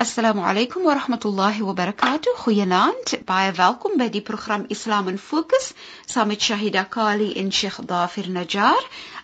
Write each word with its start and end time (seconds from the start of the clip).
Assalamu 0.00 0.40
alaykum 0.40 0.84
wa 0.84 0.94
rahmatullahi 0.94 1.60
wa 1.60 1.74
barakatuh. 1.74 2.32
Goeienaand. 2.42 3.10
Baie 3.26 3.52
welkom 3.52 3.98
by 4.00 4.06
die 4.08 4.22
program 4.24 4.62
Islam 4.74 5.08
in 5.12 5.18
Fokus 5.18 5.74
saam 6.12 6.30
met 6.32 6.40
Shahida 6.40 6.86
Kali 6.88 7.34
en 7.36 7.50
Sheikh 7.52 7.76
Dafir 7.90 8.30
Najjar. 8.36 8.80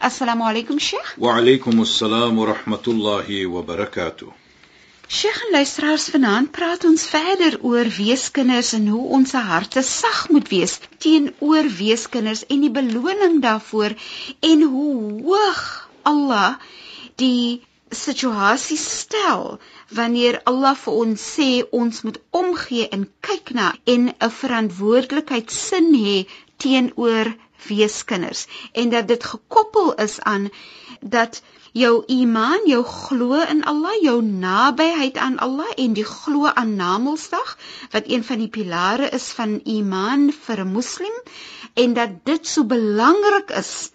Assalamu 0.09 0.45
alaykum 0.45 0.77
Sheikh. 0.79 1.15
Wa 1.16 1.39
alaykum 1.39 1.80
assalam 1.80 2.37
wa 2.37 2.45
rahmatullahi 2.51 3.47
wa 3.49 3.62
barakatuh. 3.71 4.29
Sheikh 5.09 5.39
en 5.47 5.57
luisteraars 5.57 6.11
vanaand 6.12 6.52
praat 6.59 6.85
ons 6.85 7.07
verder 7.15 7.57
oor 7.63 7.88
weeskinders 7.97 8.74
en 8.77 8.91
hoe 8.93 9.07
ons 9.21 9.33
se 9.33 9.43
harte 9.52 9.83
sag 9.83 10.27
moet 10.29 10.51
wees 10.52 10.77
teenoor 10.99 11.71
weeskinders 11.79 12.45
en 12.52 12.66
die 12.66 12.74
beloning 12.80 13.41
daarvoor 13.49 13.97
en 14.51 14.66
hoe 14.74 14.93
hoog 15.30 15.65
Allah 16.13 16.60
die 17.24 17.65
situasie 17.88 18.77
stel 18.77 19.57
wanneer 19.88 20.40
Allah 20.45 20.74
vir 20.74 20.92
ons 20.92 21.26
sê 21.37 21.51
ons 21.70 22.02
moet 22.02 22.18
omgee 22.30 22.88
en 22.88 23.06
kyk 23.20 23.52
na 23.59 23.73
en 23.84 24.09
'n 24.09 24.30
verantwoordelikheid 24.40 25.51
sin 25.51 25.92
hê 25.95 26.16
teenoor 26.56 27.34
weeskinders. 27.68 28.46
En 28.73 28.88
dat 28.88 29.09
dit 29.09 29.24
gekoppel 29.24 29.95
is 29.95 30.20
aan 30.20 30.51
dat 31.01 31.42
jou 31.73 32.02
iman, 32.07 32.60
jou 32.66 32.82
glo 32.84 33.40
in 33.40 33.64
Allah, 33.64 33.96
jou 34.02 34.23
nabyheid 34.23 35.16
aan 35.16 35.38
Allah 35.38 35.68
en 35.76 35.92
die 35.92 36.04
glo 36.04 36.46
aan 36.46 36.76
Namedsdag 36.76 37.57
wat 37.90 38.09
een 38.09 38.24
van 38.24 38.38
die 38.38 38.48
pilare 38.48 39.10
is 39.10 39.29
van 39.38 39.60
iman 39.64 40.32
vir 40.32 40.64
'n 40.64 40.73
moslim 40.73 41.16
en 41.74 41.95
dat 41.95 42.24
dit 42.24 42.46
so 42.46 42.64
belangrik 42.64 43.51
is 43.51 43.90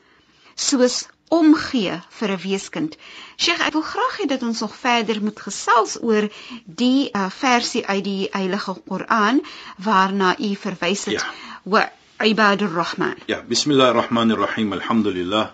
soos 0.56 1.08
omgee 1.32 1.96
vir 2.18 2.32
'n 2.32 2.42
weeskind. 2.44 2.98
Sheikh, 3.38 3.62
ek 3.68 3.74
wil 3.74 3.88
graag 3.94 4.16
hê 4.20 4.26
dat 4.28 4.44
ons 4.44 4.60
nog 4.60 4.76
verder 4.76 5.22
moet 5.24 5.40
gesels 5.40 5.94
oor 6.02 6.28
die 6.66 7.10
uh, 7.12 7.30
versie 7.30 7.86
uit 7.88 8.04
die 8.04 8.28
Heilige 8.32 8.76
Koran 8.88 9.42
waarna 9.78 10.36
u 10.40 10.56
verwys 10.56 11.06
het. 11.06 11.22
Ja. 11.22 11.32
Wa 11.64 11.92
ibadur 12.24 12.74
rahman. 12.74 13.16
Ja, 13.26 13.42
bismillahir 13.48 13.94
rahmanir 13.94 14.38
rahim. 14.38 14.74
Alhamdulillah. 14.74 15.48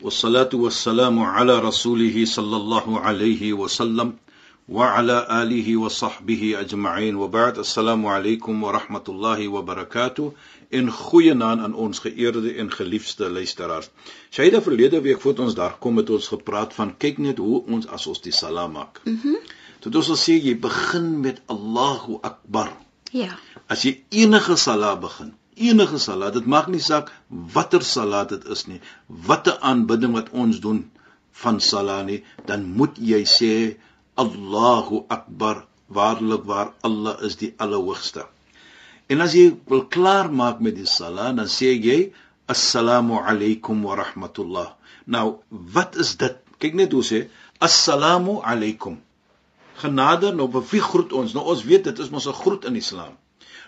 Wassalatu 0.00 0.60
wassalamu 0.66 1.24
ala 1.24 1.60
rasulih 1.60 2.26
sallallahu 2.26 3.00
alayhi 3.00 3.52
wa 3.52 3.68
sallam. 3.68 4.18
وعلى 4.69 5.27
آله 5.43 5.77
وصحبه 5.77 6.59
أجمعين 6.59 7.15
وبعد 7.15 7.59
السلام 7.59 8.05
عليكم 8.05 8.63
ورحمة 8.63 9.03
الله 9.09 9.47
وبركاته 9.47 10.33
en 10.69 10.91
goeie 10.91 11.33
naam 11.33 11.59
aan 11.59 11.73
ons 11.73 11.99
geëerde 11.99 12.53
en 12.53 12.71
geliefde 12.71 13.29
luisteraars. 13.29 13.89
Shaida 14.29 14.61
verlede 14.61 15.01
week 15.01 15.21
voor 15.21 15.37
ons 15.37 15.55
daar 15.55 15.77
kom 15.79 15.97
het 15.97 16.09
ons 16.09 16.27
gepraat 16.27 16.73
van 16.73 16.97
kyk 16.97 17.17
net 17.17 17.37
hoe 17.37 17.63
ons 17.65 17.87
as 17.87 18.05
ons 18.07 18.21
die 18.21 18.31
salam 18.31 18.71
maak. 18.71 19.01
Mhm. 19.03 19.27
Mm 19.27 19.57
Dit 19.79 19.95
ons 19.95 20.09
sê 20.19 20.35
jy 20.35 20.57
begin 20.59 21.21
met 21.23 21.37
Allahu 21.53 22.17
Akbar. 22.29 22.73
Ja. 23.15 23.37
As 23.71 23.85
jy 23.87 23.93
enige 24.23 24.57
salat 24.59 24.99
begin, 24.99 25.29
enige 25.55 25.99
salat, 26.03 26.33
dit 26.35 26.49
maak 26.53 26.67
nie 26.67 26.81
saak 26.83 27.13
watter 27.29 27.85
salat 27.87 28.33
dit 28.33 28.49
is 28.55 28.65
nie, 28.67 28.81
watter 29.07 29.55
aanbidding 29.71 30.17
wat 30.17 30.33
ons 30.35 30.59
doen 30.65 30.83
van 31.43 31.61
salat 31.63 32.05
nie, 32.09 32.19
dan 32.49 32.67
moet 32.75 32.99
jy 33.11 33.21
sê 33.23 33.53
Allahu 34.14 35.04
Akbar, 35.08 35.64
waarlik 35.86 36.44
waar 36.46 36.72
Allah 36.80 37.22
is 37.22 37.36
die 37.36 37.54
allerhoogste. 37.58 38.26
En 39.10 39.20
as 39.20 39.34
jy 39.36 39.50
wil 39.68 39.84
klaar 39.90 40.30
maak 40.32 40.60
met 40.64 40.76
die 40.78 40.88
sala, 40.88 41.32
dan 41.36 41.50
sê 41.50 41.74
jy 41.74 42.12
assalamu 42.48 43.18
alaykum 43.20 43.82
wa 43.84 43.96
rahmatullah. 43.98 44.70
Nou, 45.06 45.40
wat 45.50 45.98
is 46.00 46.14
dit? 46.20 46.38
Kyk 46.62 46.78
net 46.78 46.94
hoe 46.96 47.02
sê 47.04 47.24
assalamu 47.58 48.38
alaykum. 48.42 49.00
Genade, 49.82 50.30
nou 50.32 50.46
vir 50.54 50.64
wie 50.70 50.82
groet 50.84 51.12
ons? 51.12 51.34
Nou 51.34 51.44
ons 51.50 51.64
weet 51.66 51.90
dit 51.90 51.98
is 51.98 52.10
mos 52.14 52.28
'n 52.30 52.38
groet 52.42 52.64
in 52.70 52.76
Islam. 52.76 53.18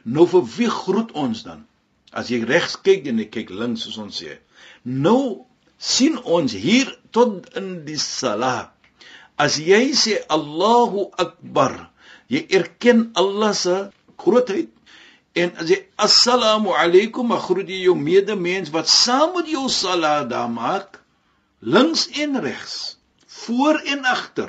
Nou 0.05 0.27
vir 0.27 0.45
wie 0.57 0.71
groet 0.71 1.13
ons 1.13 1.43
dan? 1.43 1.67
As 2.13 2.31
jy 2.31 2.45
regs 2.45 2.77
kyk 2.81 3.07
en 3.11 3.19
jy 3.19 3.29
kyk 3.29 3.51
links 3.51 3.83
soos 3.83 3.99
ons 3.99 4.23
sê. 4.23 4.39
Nou 4.85 5.47
sien 5.79 6.23
ons 6.23 6.53
hier 6.53 6.99
tot 7.11 7.51
in 7.57 7.85
die 7.85 7.99
salat. 7.99 8.76
As 9.37 9.59
jy 9.59 9.93
sê 9.93 10.21
Allahu 10.29 11.11
Akbar, 11.19 11.91
jy 12.29 12.47
erken 12.51 13.11
Allah 13.15 13.53
se 13.55 13.77
grootheid 14.17 14.73
En 15.37 15.53
as 15.61 15.69
jy 15.69 15.77
assalamu 16.01 16.73
alaykum, 16.73 17.35
groet 17.45 17.69
jy 17.69 17.83
jou 17.85 17.95
medemens 18.01 18.71
wat 18.73 18.89
saam 18.89 19.35
met 19.37 19.51
jou 19.53 19.67
salat 19.69 20.31
daar 20.31 20.49
maak, 20.49 21.03
links 21.61 22.07
en 22.23 22.39
regs, 22.41 22.77
voor 23.43 23.83
en 23.85 24.09
agter. 24.09 24.49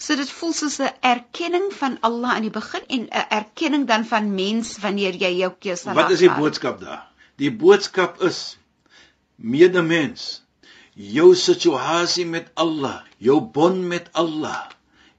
So 0.00 0.16
dit 0.16 0.30
voel 0.38 0.54
soos 0.56 0.78
'n 0.80 0.88
erkenning 1.04 1.68
van 1.76 1.98
Allah 2.00 2.36
aan 2.36 2.48
die 2.48 2.54
begin 2.54 2.84
en 2.88 3.02
'n 3.10 3.26
erkenning 3.40 3.84
dan 3.86 4.08
van 4.08 4.34
mens 4.34 4.78
wanneer 4.80 5.14
jy 5.14 5.32
jou 5.42 5.52
keer 5.58 5.76
salat. 5.76 6.00
Wat 6.00 6.16
is 6.16 6.24
die 6.24 6.32
boodskap 6.32 6.80
daar? 6.80 7.04
Die 7.36 7.52
boodskap 7.52 8.22
is 8.22 8.56
medemens, 9.36 10.41
jou 10.94 11.34
situasie 11.34 12.26
met 12.26 12.50
Allah, 12.54 13.02
jou 13.18 13.40
bond 13.40 13.84
met 13.88 14.08
Allah, 14.12 14.68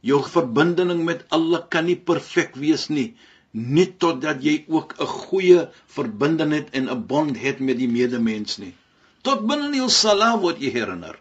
jou 0.01 0.22
verbinding 0.22 1.03
met 1.03 1.25
Allah 1.31 1.63
kan 1.69 1.85
nie 1.85 1.97
perfek 1.97 2.56
wees 2.56 2.89
nie 2.89 3.13
nie 3.53 3.85
totdat 4.01 4.41
jy 4.41 4.66
ook 4.67 4.95
'n 4.97 5.06
goeie 5.06 5.69
verbintenis 5.85 6.73
en 6.73 6.89
'n 6.89 7.06
bond 7.07 7.38
het 7.38 7.59
met 7.59 7.78
die 7.78 7.88
medemens 7.88 8.57
nie. 8.57 8.73
Tot 9.22 9.45
binne 9.47 9.67
in 9.67 9.73
jou 9.73 9.89
salat 9.89 10.41
word 10.41 10.59
jy 10.59 10.72
herinner. 10.72 11.19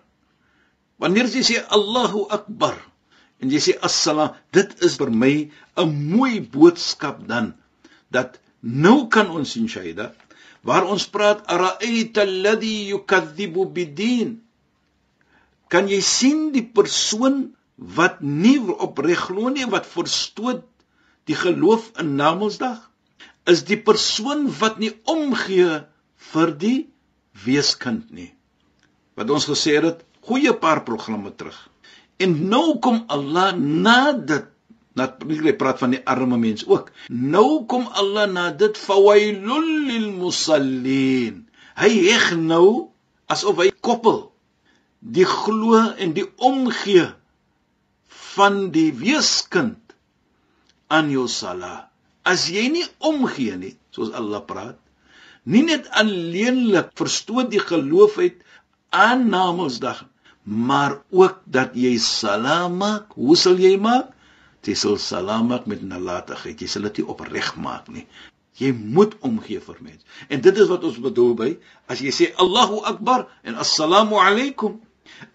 Wanneer 0.99 1.27
jy 1.29 1.43
sê 1.43 1.57
Allahu 1.69 2.27
Akbar 2.31 2.77
en 3.41 3.51
jy 3.51 3.61
sê 3.61 3.79
assalaam, 3.81 4.35
dit 4.53 4.83
is 4.83 4.97
vir 4.97 5.11
my 5.11 5.51
'n 5.77 6.09
mooi 6.11 6.41
boodskap 6.41 7.27
dan 7.29 7.55
dat 8.11 8.41
nou 8.61 9.09
kan 9.09 9.31
ons 9.31 9.53
Shaida 9.69 10.15
waar 10.63 10.85
ons 10.87 11.07
praat 11.07 11.47
ara'aita 11.47 12.23
alladhi 12.23 12.89
yukaththibu 12.89 13.67
bid-din 13.67 14.41
kan 15.73 15.89
jy 15.89 16.03
sien 16.05 16.51
die 16.53 16.67
persoon 16.79 17.55
wat 17.97 18.21
nie 18.21 18.59
opreg 18.61 19.27
glo 19.29 19.49
nie 19.53 19.67
wat 19.73 19.89
verstoot 19.89 20.67
die 21.31 21.39
geloof 21.39 21.91
in 22.03 22.17
Namedsdag 22.19 22.83
is 23.49 23.65
die 23.67 23.79
persoon 23.81 24.47
wat 24.61 24.79
nie 24.83 24.93
omgee 25.09 25.83
vir 26.33 26.55
die 26.59 26.79
weeskind 27.45 28.13
nie. 28.15 28.31
Wat 29.19 29.31
ons 29.33 29.49
gesê 29.49 29.79
het, 29.83 30.05
goeie 30.23 30.53
paar 30.55 30.85
programme 30.87 31.33
terug. 31.35 31.57
En 32.23 32.37
nou 32.53 32.79
kom 32.85 33.05
Allah 33.09 33.53
na 33.57 34.13
dit 34.13 34.49
Natuurlik 34.93 35.57
praat 35.57 35.79
van 35.81 35.95
die 35.95 36.03
arme 36.05 36.37
mens 36.37 36.67
ook. 36.69 36.91
Nou 37.09 37.65
kom 37.65 37.87
Allah 37.97 38.27
na 38.29 38.51
dit 38.53 38.77
fawailul 38.77 39.71
lil 39.89 40.11
musallin. 40.19 41.47
Hy 41.81 41.93
heg 42.11 42.27
nou 42.37 42.93
asof 43.33 43.63
hy 43.65 43.71
koppel 43.81 44.32
die 45.03 45.27
glo 45.27 45.79
en 45.99 46.15
die 46.15 46.27
omgee 46.39 47.09
van 48.35 48.71
die 48.75 48.93
weeskind 48.97 49.97
aan 50.93 51.11
jou 51.11 51.27
sala. 51.29 51.91
As 52.23 52.47
jy 52.53 52.69
nie 52.71 52.87
omgee 53.03 53.57
nie, 53.59 53.75
soos 53.91 54.13
Allah 54.15 54.45
praat, 54.47 54.79
nie 55.45 55.65
net 55.67 55.89
alleenlik 55.99 56.93
verstoot 56.99 57.51
die 57.51 57.61
geloof 57.61 58.19
uit 58.23 58.39
aan 58.95 59.27
Namedsdag, 59.33 60.05
maar 60.43 61.01
ook 61.11 61.43
dat 61.47 61.75
jy 61.79 61.97
salaam 61.99 62.79
maak. 62.83 63.15
Hoe 63.19 63.37
sal 63.39 63.59
jy 63.59 63.75
maak? 63.81 64.13
Jy 64.63 64.75
sal 64.79 64.99
salaam 65.03 65.49
maak 65.51 65.67
met 65.67 65.83
nalatigheid. 65.83 66.61
Jy 66.61 66.69
sal 66.71 66.87
dit 66.87 67.03
nie 67.03 67.09
opreg 67.11 67.55
maak 67.59 67.89
nie. 67.91 68.07
Jy 68.61 68.71
moet 68.77 69.17
omgee 69.25 69.63
vir 69.65 69.79
mense. 69.81 70.07
En 70.29 70.43
dit 70.45 70.59
is 70.63 70.71
wat 70.71 70.85
ons 70.87 70.99
bedoel 71.03 71.35
by 71.39 71.51
as 71.91 72.03
jy 72.05 72.13
sê 72.15 72.31
Allahu 72.43 72.83
Akbar 72.87 73.27
en 73.43 73.59
assalamu 73.59 74.21
alaykum. 74.23 74.79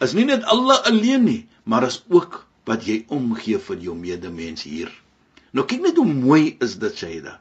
Is 0.04 0.14
nie 0.14 0.28
net 0.28 0.44
Allah 0.44 0.80
alleen 0.90 1.24
nie, 1.24 1.42
maar 1.64 1.88
is 1.88 2.04
ook 2.10 2.46
wat 2.68 2.88
jy 2.88 3.04
omgee 3.08 3.60
vir 3.60 3.84
jou 3.90 3.96
medemens 3.96 4.64
hier 4.68 4.92
Nou 5.56 5.66
kyk 5.70 5.84
net 5.86 6.00
hoe 6.00 6.08
mooi 6.08 6.44
is 6.64 6.76
dit 6.82 7.00
Shaida. 7.02 7.38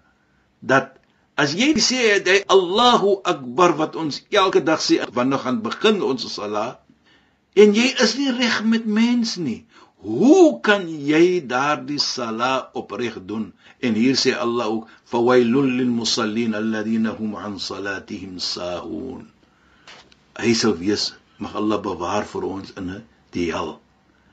Dat 0.62 0.94
as 1.36 1.54
jy 1.58 1.74
sê 1.82 2.16
jy 2.16 2.38
Allahu 2.54 3.18
Akbar 3.32 3.74
wat 3.80 3.98
ons 3.98 4.22
elke 4.32 4.62
dag 4.64 4.80
sê 4.80 5.02
wanneer 5.18 5.42
gaan 5.42 5.62
begin 5.64 6.02
ons 6.06 6.24
salat 6.32 6.80
en 7.56 7.74
jy 7.76 7.88
is 8.04 8.14
nie 8.20 8.32
reg 8.36 8.62
met 8.64 8.86
mens 8.86 9.36
nie. 9.40 9.64
Hoe 10.06 10.60
kan 10.62 10.86
jy 10.88 11.40
daardie 11.50 12.00
salat 12.00 12.72
opreg 12.78 13.18
doen? 13.28 13.50
En 13.84 13.96
hier 13.98 14.16
sê 14.16 14.36
Allah 14.36 14.70
ook 14.72 14.88
fawailul 15.12 15.68
lil 15.80 15.92
musallin 15.92 16.54
alladhina 16.56 17.16
hum 17.18 17.34
an 17.36 17.58
salatihim 17.60 18.38
sahun. 18.40 19.26
Hy 20.40 20.52
sal 20.54 20.76
wees 20.80 21.10
mag 21.42 21.54
Allah 21.54 21.80
bewaar 21.82 22.26
vir 22.28 22.46
ons 22.48 22.72
in 22.80 22.92
die 23.36 23.50
hel. 23.52 23.76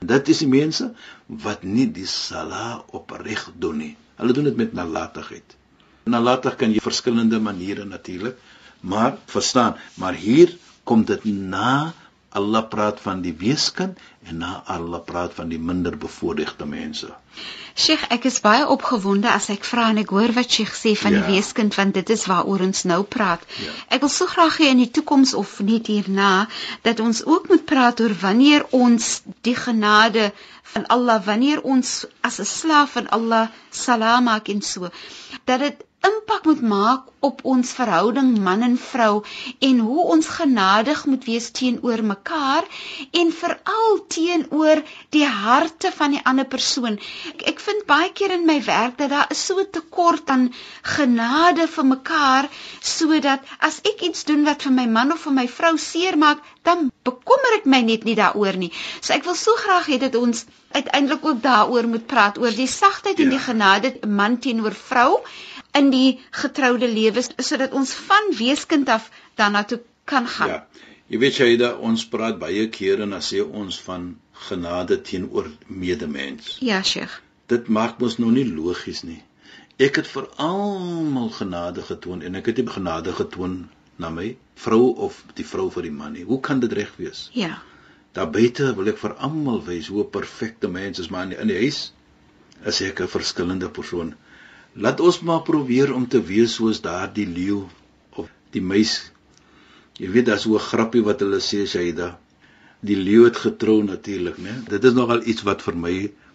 Dit 0.04 0.28
is 0.28 0.42
die 0.44 0.50
mense 0.50 0.90
wat 1.44 1.64
nie 1.64 1.86
die 1.92 2.06
sala 2.08 2.84
opreg 2.96 3.46
doen 3.60 3.78
nie. 3.80 3.92
Hulle 4.20 4.36
doen 4.36 4.48
dit 4.50 4.56
met 4.56 4.74
nalatigheid. 4.76 5.56
Nalatig 6.04 6.58
kan 6.60 6.72
jy 6.72 6.82
verskillende 6.84 7.40
maniere 7.40 7.84
natuurlik, 7.88 8.36
maar 8.80 9.16
verstaan, 9.32 9.78
maar 9.96 10.14
hier 10.14 10.52
kom 10.84 11.04
dit 11.08 11.24
na 11.24 11.94
Allah 12.38 12.64
praat 12.70 13.00
van 13.00 13.20
die 13.22 13.34
weeskind 13.38 13.98
en 14.28 14.40
na 14.42 14.62
Allah 14.66 15.00
praat 15.06 15.34
van 15.34 15.52
die 15.52 15.58
minder 15.58 15.96
bevoordeelde 15.96 16.66
mense. 16.66 17.10
Sheikh, 17.74 18.04
ek 18.14 18.26
is 18.30 18.40
baie 18.42 18.66
opgewonde 18.70 19.30
as 19.30 19.48
ek 19.54 19.66
vra 19.66 19.88
en 19.90 20.00
ek 20.02 20.12
hoor 20.14 20.34
wat 20.36 20.50
Sheikh 20.56 20.74
sê 20.78 20.94
van 20.98 21.14
ja. 21.14 21.22
die 21.22 21.36
weeskind 21.36 21.74
want 21.78 21.94
dit 21.98 22.10
is 22.14 22.26
waaroor 22.30 22.62
ons 22.66 22.84
nou 22.90 23.00
praat. 23.16 23.42
Ja. 23.62 23.74
Ek 23.96 24.04
wil 24.06 24.12
so 24.14 24.30
graag 24.30 24.58
hê 24.62 24.70
in 24.74 24.82
die 24.82 24.90
toekoms 24.98 25.34
of 25.38 25.56
net 25.66 25.90
hierna 25.90 26.46
dat 26.86 27.02
ons 27.02 27.24
ook 27.26 27.48
moet 27.52 27.64
praat 27.70 28.02
oor 28.04 28.14
wanneer 28.22 28.66
ons 28.70 29.16
die 29.46 29.56
genade 29.58 30.30
van 30.74 30.86
Allah, 30.90 31.18
wanneer 31.22 31.62
ons 31.62 31.96
as 32.26 32.40
'n 32.42 32.50
slaaf 32.50 32.98
van 32.98 33.10
Allah 33.18 33.48
salaam 33.70 34.30
maak 34.30 34.48
en 34.48 34.62
so 34.62 34.90
dat 35.44 35.60
dit 35.60 35.84
impak 36.08 36.44
moet 36.48 36.62
maak 36.70 37.10
op 37.24 37.40
ons 37.48 37.70
verhouding 37.78 38.34
man 38.46 38.62
en 38.66 38.76
vrou 38.80 39.22
en 39.68 39.78
hoe 39.86 40.02
ons 40.14 40.26
genadig 40.38 41.04
moet 41.10 41.24
wees 41.28 41.46
teenoor 41.58 42.02
mekaar 42.04 42.66
en 43.20 43.32
veral 43.38 43.96
teenoor 44.16 44.82
die 45.16 45.24
harte 45.24 45.92
van 45.98 46.16
die 46.16 46.22
ander 46.32 46.48
persoon. 46.56 46.98
Ek, 47.32 47.46
ek 47.54 47.62
vind 47.66 47.86
baie 47.88 48.10
keer 48.12 48.34
in 48.36 48.44
my 48.48 48.58
werk 48.66 48.98
dat 49.00 49.12
daar 49.14 49.32
is 49.36 49.44
so 49.46 49.60
'n 49.60 49.70
tekort 49.78 50.28
aan 50.34 50.50
genade 50.96 51.68
vir 51.76 51.86
mekaar 51.94 52.50
sodat 52.80 53.40
as 53.58 53.80
ek 53.92 54.04
iets 54.10 54.24
doen 54.24 54.44
wat 54.44 54.62
vir 54.68 54.72
my 54.80 54.86
man 54.98 55.12
of 55.12 55.24
vir 55.24 55.32
my 55.40 55.46
vrou 55.48 55.76
seermaak, 55.78 56.44
dan 56.62 56.90
bekommer 57.04 57.56
ek 57.60 57.66
my 57.66 57.80
net 57.80 58.04
nie 58.04 58.18
daaroor 58.20 58.56
nie. 58.56 58.72
So 59.00 59.12
ek 59.12 59.24
wil 59.24 59.34
so 59.34 59.56
graag 59.64 59.88
hê 59.88 59.98
dat 59.98 60.14
ons 60.16 60.44
uiteindelik 60.74 61.24
ook 61.24 61.42
daaroor 61.42 61.86
moet 61.88 62.06
praat 62.06 62.38
oor 62.38 62.50
die 62.50 62.68
sagtheid 62.68 63.18
ja. 63.18 63.24
en 63.24 63.30
die 63.30 63.38
ja. 63.38 63.46
genade 63.48 63.94
man 64.06 64.38
teenoor 64.38 64.74
vrou 64.74 65.10
in 65.78 65.90
die 65.90 66.20
getroude 66.30 66.88
lewe 66.88 67.22
sodat 67.22 67.72
ons 67.72 67.92
van 68.08 68.32
weeskind 68.38 68.88
af 68.88 69.10
daarna 69.34 69.64
toe 69.64 69.80
kan 70.04 70.28
gaan. 70.28 70.48
Ja. 70.48 70.66
Jy 71.12 71.18
weet 71.20 71.36
jy 71.36 71.56
dat 71.60 71.80
ons 71.84 72.06
praat 72.08 72.38
baie 72.40 72.68
kere 72.72 73.04
en 73.04 73.12
dan 73.12 73.24
sê 73.24 73.42
ons 73.44 73.76
van 73.86 74.14
genade 74.48 75.00
teenoor 75.04 75.50
medemens. 75.66 76.56
Ja, 76.64 76.82
Sheikh. 76.82 77.20
Dit 77.52 77.68
maak 77.68 78.00
mos 78.00 78.16
nou 78.18 78.30
nie 78.32 78.46
logies 78.48 79.02
nie. 79.04 79.20
Ek 79.76 79.98
het 80.00 80.08
vir 80.08 80.30
almal 80.40 81.28
genade 81.34 81.84
getoon 81.84 82.22
en 82.24 82.40
ek 82.40 82.48
het 82.50 82.62
nie 82.62 82.72
genade 82.72 83.12
getoon 83.12 83.58
na 83.98 84.10
my 84.10 84.30
vrou 84.64 84.94
of 85.06 85.20
die 85.38 85.46
vrou 85.46 85.68
vir 85.74 85.88
die 85.88 85.94
man 85.94 86.14
nie. 86.16 86.24
Hoe 86.24 86.40
kan 86.40 86.62
dit 86.62 86.72
reg 86.72 86.92
wees? 86.96 87.28
Ja. 87.34 87.58
Daar 88.14 88.30
buite 88.30 88.70
wil 88.78 88.88
ek 88.94 89.00
vir 89.02 89.16
almal 89.28 89.60
wys 89.66 89.90
hoe 89.92 90.04
'n 90.04 90.10
perfekte 90.10 90.68
mens 90.68 90.98
is, 91.02 91.10
maar 91.10 91.30
in 91.32 91.48
die 91.50 91.58
huis 91.58 91.92
is 92.64 92.80
ek 92.80 93.00
'n 93.00 93.08
verskillende 93.08 93.68
persoon. 93.68 94.14
Laat 94.74 95.00
ons 95.00 95.20
maar 95.20 95.42
probeer 95.46 95.92
om 95.94 96.06
te 96.10 96.18
wees 96.22 96.56
soos 96.58 96.80
daardie 96.82 97.26
leeu 97.30 97.60
of 98.18 98.30
die 98.50 98.62
muis. 98.62 98.94
Jy 99.94 100.10
weet 100.10 100.26
daar's 100.26 100.46
so 100.46 100.56
'n 100.58 100.66
grappie 100.68 101.04
wat 101.06 101.20
hulle 101.22 101.38
sê 101.38 101.62
Shaida. 101.66 102.18
Die 102.80 102.96
leeu 102.96 103.24
het 103.24 103.36
getrou 103.36 103.82
natuurlik, 103.84 104.38
né? 104.38 104.54
Dit 104.68 104.84
is 104.84 104.92
nogal 104.92 105.22
iets 105.22 105.42
wat 105.42 105.62
vir 105.62 105.76
my 105.76 105.94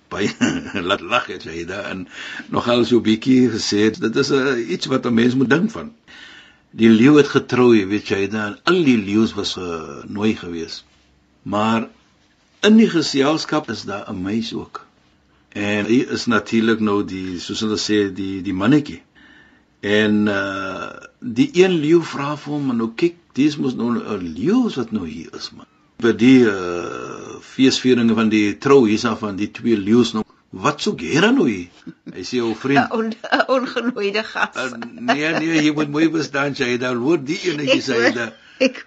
baie 0.09 0.31
laat 0.89 1.01
lag 1.01 1.27
het 1.27 1.43
Shaida 1.43 1.83
en 1.91 2.07
nogal 2.49 2.85
so 2.85 2.97
'n 2.97 3.03
bietjie 3.03 3.49
gesê 3.49 3.83
het. 3.87 3.99
Dit 3.99 4.15
is 4.15 4.31
'n 4.31 4.47
uh, 4.47 4.69
iets 4.69 4.85
wat 4.85 5.05
'n 5.05 5.13
mens 5.13 5.35
moet 5.35 5.49
dink 5.49 5.71
van. 5.71 5.93
Die 6.71 6.89
leeu 6.89 7.17
het 7.17 7.27
getrou, 7.27 7.75
jy 7.75 7.87
weet 7.87 8.05
Shaida, 8.05 8.45
en 8.47 8.59
al 8.63 8.83
die 8.83 8.97
leeu's 8.97 9.33
was 9.33 9.53
genooi 9.53 10.31
uh, 10.31 10.39
geweest. 10.39 10.85
Maar 11.43 11.89
in 12.61 12.77
die 12.77 12.89
geselskap 12.89 13.69
is 13.69 13.83
daar 13.83 14.07
'n 14.07 14.21
muis 14.21 14.53
ook. 14.53 14.85
En 15.53 15.85
hy 15.89 16.03
is 16.13 16.25
natuurlik 16.29 16.79
nou 16.79 17.03
die 17.03 17.39
soos 17.41 17.63
hulle 17.65 17.77
sê 17.81 18.13
die 18.13 18.41
die 18.45 18.53
mannetjie. 18.53 19.01
En 19.81 20.27
uh 20.27 21.07
die 21.19 21.49
een 21.59 21.73
leeu 21.83 21.99
vra 22.05 22.35
vir 22.39 22.53
hom, 22.53 22.69
"Nou 22.77 22.91
kyk, 22.95 23.15
dis 23.33 23.57
mos 23.57 23.75
nou 23.75 23.91
'n 23.97 24.33
leeu 24.35 24.69
wat 24.75 24.91
nou 24.91 25.05
hier 25.07 25.29
is, 25.35 25.51
man." 25.51 25.65
By 25.97 26.13
die 26.13 26.45
uh 26.45 27.39
feesvieringe 27.41 28.13
van 28.15 28.29
die 28.29 28.57
trou 28.57 28.87
hiersa 28.87 29.15
van 29.15 29.35
die 29.35 29.51
twee 29.51 29.77
leeu's 29.77 30.13
nou 30.13 30.23
Wat 30.49 30.81
sou 30.81 30.95
gera 30.97 31.29
nou 31.31 31.45
hier? 31.45 31.69
Hy 32.09 32.23
sê 32.25 32.39
ou 32.41 32.55
vriend, 32.57 32.89
'n 32.89 32.97
on, 32.97 33.13
ongenooide 33.55 34.23
gas. 34.23 34.55
Uh, 34.57 34.77
nee 35.09 35.29
nee, 35.37 35.61
jy 35.61 35.73
moet 35.77 35.91
mooi 35.93 36.09
verstaan, 36.09 36.57
jy 36.57 36.77
daar 36.81 36.97
hoor 36.97 37.21
die 37.21 37.37
enetjie 37.51 37.81
sê 37.85 38.13
dit. 38.13 38.33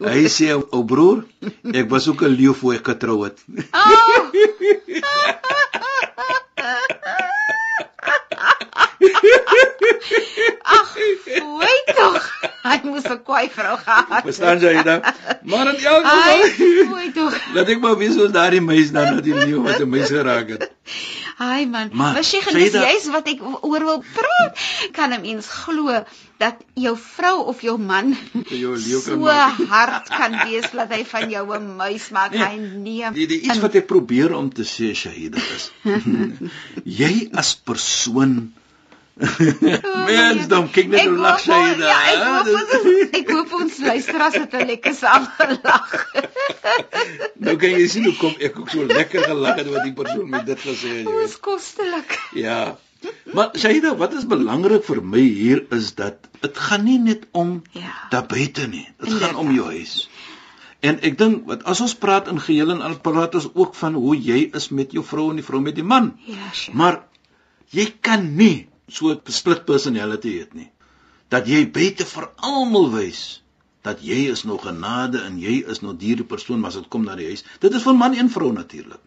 Hy 0.03 0.25
sê 0.29 0.51
ou 0.59 0.83
broer, 0.85 1.23
ek 1.73 1.87
was 1.89 2.09
ook 2.11 2.27
'n 2.27 2.35
leeu 2.35 2.55
voor 2.55 2.75
ek 2.81 2.91
getrou 2.95 3.23
het. 3.25 3.39
Oh. 3.71 4.27
Ag, 10.63 10.95
weet 11.59 11.93
tog. 11.97 12.31
Hy 12.63 12.77
moes 12.87 13.07
'n 13.11 13.23
kwaai 13.27 13.49
vrou 13.51 13.77
gehad. 13.79 14.23
Verstaan 14.23 14.59
jy 14.63 14.83
dit? 14.83 15.03
Maar 15.43 15.67
in 15.75 15.79
elk 15.85 16.05
geval, 16.07 16.95
weet 16.95 17.15
tog. 17.15 17.35
Laat 17.55 17.69
ek 17.69 17.81
maar 17.81 17.97
weet 17.99 18.15
hoe 18.15 18.31
daardie 18.31 18.61
meisie 18.61 18.93
dan 18.93 19.15
na 19.15 19.21
die 19.21 19.35
leeu 19.35 19.63
wat 19.63 19.81
'n 19.81 19.89
meisie 19.89 20.17
geraak 20.17 20.49
het. 20.55 20.72
Ai 21.43 21.67
man, 21.67 21.91
maar 21.99 22.23
sy 22.27 22.39
genis 22.45 22.77
jy's 22.77 23.09
wat 23.11 23.27
ek 23.33 23.41
oor 23.43 23.85
wil 23.89 24.03
praat. 24.15 24.61
Kan 24.95 25.15
'n 25.17 25.23
mens 25.25 25.49
glo 25.49 26.05
dat 26.43 26.63
jou 26.75 26.95
vrou 26.99 27.37
of 27.53 27.63
jou 27.67 27.77
man 27.79 28.15
jou 28.63 28.77
so 28.79 29.19
hard 29.75 30.09
kan 30.11 30.39
wees 30.47 30.71
dat 30.71 30.95
hy 30.95 31.03
van 31.15 31.31
jou 31.31 31.45
'n 31.59 31.77
muis 31.77 32.09
maak 32.15 32.35
nee, 32.35 32.47
hy 32.47 32.57
neem. 32.87 33.13
Die, 33.19 33.27
die 33.27 33.41
iets 33.49 33.63
wat 33.65 33.79
ek 33.83 33.87
probeer 33.91 34.35
om 34.39 34.51
te 34.51 34.67
sê 34.67 34.93
Shahida 34.95 35.43
is. 35.57 35.71
jy 37.03 37.13
as 37.33 37.55
persoon 37.55 38.53
Mens, 40.09 40.47
dan 40.49 40.71
kyk 40.73 40.89
net 40.89 41.05
hoe 41.05 41.19
lag 41.21 41.41
sy 41.41 41.59
daar. 41.77 41.83
Ja, 41.85 41.99
ek 42.09 42.23
hoop 42.25 42.53
ons 42.57 43.11
ek 43.19 43.33
hoop 43.35 43.53
ons 43.59 43.81
luisteraars 43.85 44.39
het 44.41 44.55
'n 44.57 44.71
lekker 44.71 44.95
saam 44.97 45.27
gelag. 45.37 45.91
nou 47.45 47.57
kan 47.61 47.77
jy 47.77 47.89
sien 47.93 48.09
hoe 48.09 48.17
kom 48.17 48.33
ek 48.41 48.57
ook 48.59 48.73
so 48.73 48.87
lekker 48.89 49.29
gelag 49.29 49.61
het 49.61 49.69
wat 49.69 49.85
die 49.85 49.93
persoon 49.93 50.33
met 50.33 50.49
dit 50.49 50.65
gesê 50.65 50.95
het. 51.03 51.13
Dis 51.13 51.37
kostelik. 51.45 52.17
Ja. 52.33 52.79
Maar 53.35 53.53
Shaida, 53.59 53.97
wat 54.01 54.17
is 54.17 54.27
belangrik 54.31 54.85
vir 54.87 55.03
my 55.05 55.21
hier 55.21 55.65
is 55.77 55.93
dat 55.99 56.29
dit 56.41 56.59
gaan 56.59 56.85
nie 56.87 56.99
net 57.03 57.29
om 57.33 57.63
ja. 57.77 57.93
daar 58.11 58.27
buite 58.27 58.67
nie. 58.67 58.87
Dit 59.03 59.13
gaan 59.21 59.37
om 59.37 59.53
jou 59.53 59.69
huis. 59.75 60.09
En 60.81 60.99
ek 61.05 61.19
dink 61.19 61.47
wat 61.47 61.63
as 61.69 61.85
ons 61.85 61.95
praat 61.95 62.33
in 62.33 62.41
geheel 62.41 62.73
en 62.75 62.81
al 62.83 62.97
praat 63.03 63.35
ons 63.39 63.53
ook 63.53 63.75
van 63.79 63.95
hoe 63.95 64.17
jy 64.17 64.49
is 64.57 64.71
met 64.75 64.95
jou 64.97 65.05
vrou 65.05 65.31
en 65.31 65.39
die 65.39 65.47
vrou 65.47 65.61
met 65.61 65.77
die 65.77 65.87
man. 65.87 66.15
Ja, 66.27 66.49
sure. 66.53 66.77
Maar 66.79 67.03
jy 67.71 67.93
kan 68.01 68.33
nie 68.37 68.72
so 68.95 69.15
split 69.27 69.65
personality 69.69 70.39
het 70.39 70.55
nie. 70.55 70.71
Dat 71.33 71.49
jy 71.49 71.65
beter 71.73 72.09
vir 72.09 72.29
almal 72.37 72.91
wys 72.93 73.43
dat 73.83 74.03
jy 74.07 74.29
is 74.31 74.45
nog 74.47 74.63
genade 74.63 75.23
en 75.27 75.41
jy 75.43 75.63
is 75.67 75.81
nog 75.83 75.97
diere 75.99 76.25
persoon 76.25 76.61
maar 76.61 76.71
as 76.71 76.79
dit 76.79 76.91
kom 76.93 77.07
na 77.07 77.17
die 77.19 77.27
huis. 77.33 77.43
Dit 77.61 77.75
is 77.75 77.83
vir 77.83 77.97
man 77.99 78.15
en 78.15 78.31
vrou 78.31 78.53
natuurlik. 78.55 79.01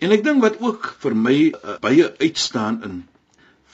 En 0.00 0.12
ek 0.12 0.24
dink 0.24 0.42
wat 0.44 0.56
ook 0.60 0.88
vir 1.02 1.16
my 1.16 1.36
uh, 1.50 1.76
baie 1.80 2.08
uitstaan 2.20 2.80
in 2.84 2.96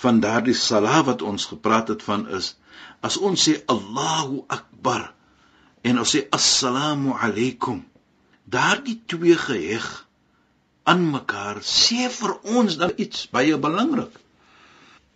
van 0.02 0.20
daardie 0.22 0.54
salat 0.58 1.06
wat 1.06 1.22
ons 1.22 1.46
gepraat 1.50 1.90
het 1.94 2.02
van 2.02 2.26
is 2.38 2.54
as 3.06 3.18
ons 3.18 3.42
sê 3.48 3.56
Allahu 3.74 4.42
Akbar 4.56 5.12
en 5.86 6.00
ons 6.02 6.14
sê 6.14 6.24
assalamu 6.38 7.14
alaykum 7.26 7.82
daardie 8.56 8.98
twee 9.06 9.36
geheg 9.38 9.86
aan 10.90 11.04
mekaar 11.10 11.62
sê 11.66 12.08
vir 12.10 12.34
ons 12.58 12.78
dan 12.80 12.94
iets 13.04 13.28
baie 13.34 13.58
belangrik 13.66 14.18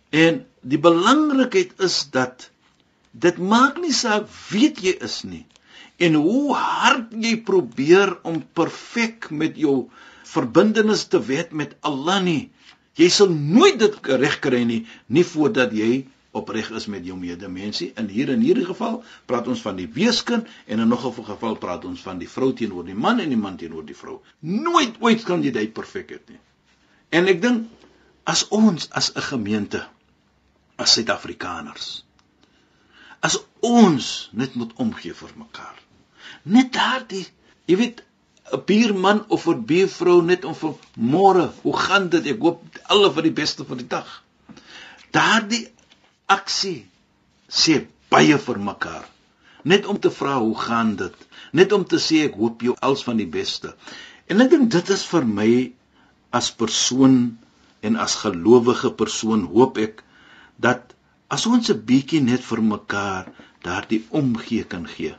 En 0.09 0.45
die 0.61 0.79
belangrikheid 0.79 1.79
is 1.83 2.09
dat 2.11 2.49
dit 3.11 3.37
maak 3.37 3.79
nie 3.81 3.93
saak 3.93 4.27
wie 4.51 4.71
jy 4.71 4.95
is 5.03 5.23
nie 5.23 5.45
en 5.97 6.13
hoe 6.21 6.53
hard 6.55 7.13
jy 7.17 7.37
probeer 7.41 8.13
om 8.27 8.43
perfek 8.53 9.31
met 9.33 9.57
jou 9.57 9.87
verbintenis 10.29 11.07
te 11.09 11.19
wees 11.23 11.49
met 11.51 11.73
Allah 11.81 12.19
nie. 12.21 12.49
Jy 12.97 13.09
sal 13.13 13.33
nooit 13.33 13.79
dit 13.81 13.97
reg 14.21 14.37
kry 14.43 14.63
nie 14.69 14.83
nie 15.07 15.25
voordat 15.25 15.73
jy 15.73 16.05
opreg 16.37 16.69
is 16.77 16.85
met 16.85 17.05
jou 17.05 17.17
medemensie. 17.17 17.91
In 17.97 18.09
hier 18.13 18.29
in 18.29 18.43
hierdie 18.45 18.67
geval 18.67 19.01
praat 19.25 19.47
ons 19.49 19.63
van 19.65 19.77
die 19.79 19.89
weeskind 19.89 20.45
en 20.67 20.79
in 20.79 20.87
nog 20.87 21.05
'n 21.05 21.25
geval 21.25 21.57
praat 21.57 21.85
ons 21.85 22.01
van 22.01 22.19
die 22.19 22.29
vrou 22.29 22.53
teenoor 22.53 22.85
die 22.85 22.95
man 22.95 23.19
en 23.19 23.29
die 23.29 23.43
man 23.45 23.57
teenoor 23.57 23.85
die 23.85 23.97
vrou. 23.97 24.21
Nooit 24.39 24.95
ooit 24.99 25.23
kan 25.23 25.43
jy 25.43 25.51
dit 25.51 25.73
perfek 25.73 26.11
hê 26.11 26.19
nie. 26.29 26.39
En 27.09 27.27
ek 27.27 27.41
dink 27.41 27.65
as 28.23 28.47
ons 28.49 28.89
as 28.91 29.11
'n 29.15 29.21
gemeente 29.21 29.87
as 30.77 30.93
Suid-Afrikaners. 30.97 31.87
As 33.25 33.39
ons 33.65 34.29
net 34.37 34.55
moet 34.55 34.73
omgee 34.83 35.15
vir 35.17 35.33
mekaar. 35.37 35.77
Net 36.45 36.73
daardie 36.75 37.25
jy 37.67 37.77
weet 37.81 38.03
'n 38.55 38.61
buurman 38.69 39.25
of 39.35 39.47
'n 39.47 39.65
buurvrou 39.69 40.21
net 40.23 40.45
om 40.45 40.55
vir 40.55 40.73
môre 40.95 41.51
hoe 41.63 41.77
gaan 41.77 42.09
dit? 42.09 42.25
Ek 42.33 42.39
hoop 42.39 42.61
alle 42.87 43.11
vir 43.13 43.23
die 43.23 43.37
beste 43.41 43.65
vir 43.65 43.77
die 43.77 43.91
dag. 43.95 44.07
Daardie 45.11 45.67
aksie 46.27 46.87
sê 47.49 47.85
baie 48.09 48.37
vir 48.37 48.59
mekaar. 48.59 49.05
Net 49.63 49.85
om 49.85 49.99
te 49.99 50.11
vra 50.11 50.37
hoe 50.39 50.55
gaan 50.55 50.95
dit? 50.95 51.15
Net 51.51 51.71
om 51.71 51.83
te 51.83 51.99
sê 51.99 52.23
ek 52.27 52.35
hoop 52.39 52.61
jou 52.61 52.75
alles 52.79 53.03
van 53.03 53.17
die 53.17 53.27
beste. 53.27 53.73
En 54.27 54.41
ek 54.41 54.49
dink 54.49 54.71
dit 54.71 54.89
is 54.89 55.05
vir 55.05 55.25
my 55.25 55.51
as 56.31 56.51
persoon 56.51 57.37
en 57.81 57.95
as 57.95 58.15
gelowige 58.23 58.91
persoon 59.01 59.43
hoop 59.51 59.77
ek 59.77 60.03
dat 60.57 60.93
as 61.27 61.45
ons 61.45 61.69
'n 61.69 61.85
bietjie 61.85 62.21
net 62.21 62.43
vir 62.49 62.61
mekaar 62.61 63.31
daardie 63.63 64.05
omgee 64.09 64.63
kan 64.63 64.87
gee 64.87 65.15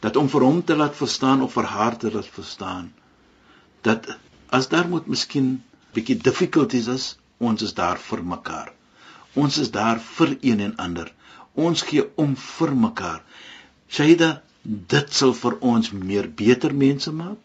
dat 0.00 0.16
om 0.16 0.28
vir 0.28 0.42
hom 0.48 0.64
te 0.64 0.76
laat 0.76 0.96
verstaan 0.96 1.42
of 1.42 1.52
vir 1.52 1.64
haar 1.76 1.96
te 1.96 2.10
laat 2.12 2.30
verstaan 2.38 2.92
dat 3.82 4.16
as 4.50 4.68
daar 4.68 4.88
moet 4.88 5.06
miskien 5.06 5.62
bietjie 5.94 6.16
difficulties 6.16 6.86
is 6.86 7.04
ons 7.40 7.62
is 7.62 7.74
daar 7.74 7.98
vir 7.98 8.22
mekaar. 8.34 8.72
Ons 9.34 9.58
is 9.62 9.70
daar 9.74 10.00
vir 10.16 10.36
een 10.40 10.60
en 10.66 10.76
ander. 10.84 11.12
Ons 11.54 11.82
gee 11.88 12.04
om 12.24 12.34
vir 12.36 12.74
mekaar. 12.76 13.22
Shaida 13.88 14.30
dit 14.62 15.14
sal 15.20 15.32
vir 15.34 15.56
ons 15.72 15.92
meer 15.92 16.28
beter 16.42 16.74
mense 16.74 17.12
maak. 17.12 17.38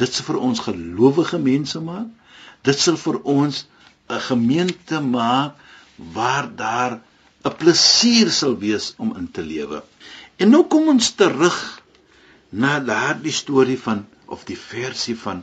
Dit 0.00 0.14
sal 0.14 0.26
vir 0.30 0.40
ons 0.48 0.62
gelowige 0.66 1.38
mense 1.38 1.80
maak. 1.80 2.08
Dit 2.64 2.80
sal 2.80 2.96
vir 2.96 3.20
ons 3.36 3.66
'n 4.08 4.20
gemeente 4.30 5.00
maak 5.00 5.60
waar 5.96 6.48
daar 6.56 7.00
'n 7.44 7.56
plesier 7.60 8.30
sal 8.30 8.54
wees 8.58 8.94
om 8.96 9.16
in 9.16 9.30
te 9.30 9.42
lewe. 9.42 9.82
En 10.36 10.50
nou 10.50 10.64
kom 10.66 10.88
ons 10.88 11.10
terug 11.14 11.58
na 12.50 12.80
daardie 12.80 13.32
storie 13.32 13.78
van 13.78 14.06
of 14.26 14.44
die 14.44 14.58
versie 14.58 15.16
van 15.18 15.42